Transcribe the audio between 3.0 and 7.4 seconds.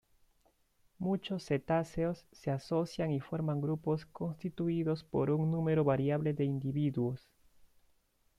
y forman grupos constituidos por un número variable de individuos.